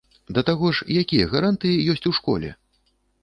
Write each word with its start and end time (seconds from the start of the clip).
Да 0.35 0.41
таго 0.47 0.67
ж, 0.77 0.87
якія 1.01 1.27
гарантыі 1.35 1.83
ёсць 1.95 2.07
у 2.13 2.17
школе? 2.21 2.49